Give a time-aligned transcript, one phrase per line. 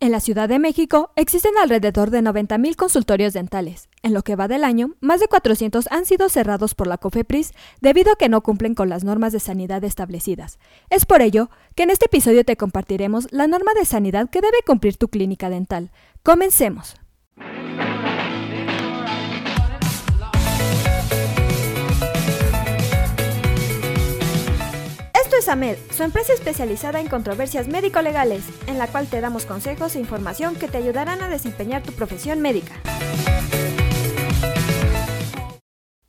[0.00, 3.88] En la Ciudad de México existen alrededor de 90.000 consultorios dentales.
[4.04, 7.52] En lo que va del año, más de 400 han sido cerrados por la COFEPRIS
[7.80, 10.60] debido a que no cumplen con las normas de sanidad establecidas.
[10.88, 14.58] Es por ello que en este episodio te compartiremos la norma de sanidad que debe
[14.64, 15.90] cumplir tu clínica dental.
[16.22, 16.94] Comencemos.
[25.48, 30.00] Es AMED, su empresa especializada en controversias médico-legales, en la cual te damos consejos e
[30.00, 32.74] información que te ayudarán a desempeñar tu profesión médica.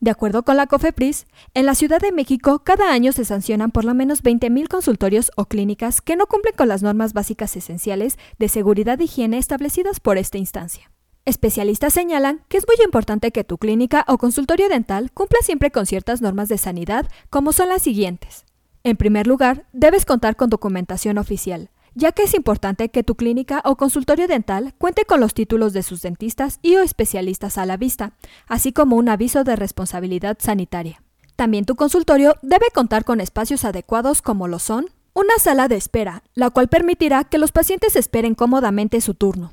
[0.00, 3.84] De acuerdo con la COFEPRIS, en la Ciudad de México cada año se sancionan por
[3.84, 8.48] lo menos 20.000 consultorios o clínicas que no cumplen con las normas básicas esenciales de
[8.48, 10.90] seguridad e higiene establecidas por esta instancia.
[11.26, 15.84] Especialistas señalan que es muy importante que tu clínica o consultorio dental cumpla siempre con
[15.84, 18.46] ciertas normas de sanidad, como son las siguientes.
[18.82, 23.60] En primer lugar, debes contar con documentación oficial, ya que es importante que tu clínica
[23.64, 27.76] o consultorio dental cuente con los títulos de sus dentistas y o especialistas a la
[27.76, 28.12] vista,
[28.46, 31.02] así como un aviso de responsabilidad sanitaria.
[31.36, 36.22] También tu consultorio debe contar con espacios adecuados como lo son una sala de espera,
[36.34, 39.52] la cual permitirá que los pacientes esperen cómodamente su turno.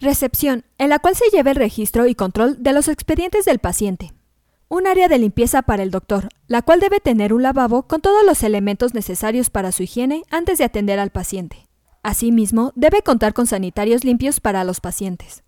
[0.00, 4.12] Recepción, en la cual se lleve el registro y control de los expedientes del paciente.
[4.70, 8.22] Un área de limpieza para el doctor, la cual debe tener un lavabo con todos
[8.26, 11.66] los elementos necesarios para su higiene antes de atender al paciente.
[12.02, 15.42] Asimismo, debe contar con sanitarios limpios para los pacientes.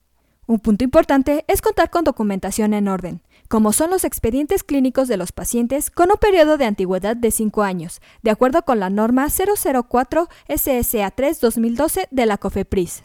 [0.47, 5.19] Un punto importante es contar con documentación en orden, como son los expedientes clínicos de
[5.19, 9.29] los pacientes con un periodo de antigüedad de 5 años, de acuerdo con la norma
[9.29, 13.05] 004 SSA 3 2012 de la COFEPRIS.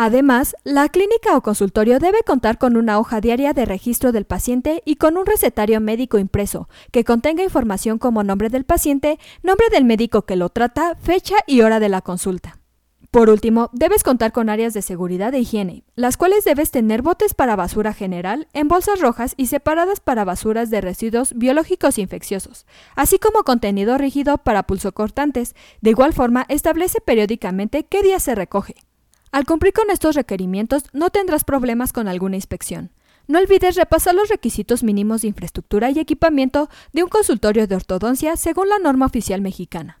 [0.00, 4.80] Además, la clínica o consultorio debe contar con una hoja diaria de registro del paciente
[4.84, 9.84] y con un recetario médico impreso, que contenga información como nombre del paciente, nombre del
[9.84, 12.60] médico que lo trata, fecha y hora de la consulta.
[13.10, 17.34] Por último, debes contar con áreas de seguridad e higiene, las cuales debes tener botes
[17.34, 23.18] para basura general en bolsas rojas y separadas para basuras de residuos biológicos infecciosos, así
[23.18, 25.56] como contenido rígido para pulsocortantes.
[25.80, 28.76] De igual forma, establece periódicamente qué día se recoge.
[29.30, 32.90] Al cumplir con estos requerimientos no tendrás problemas con alguna inspección.
[33.26, 38.36] No olvides repasar los requisitos mínimos de infraestructura y equipamiento de un consultorio de ortodoncia
[38.36, 40.00] según la norma oficial mexicana.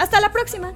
[0.00, 0.72] Hasta la próxima.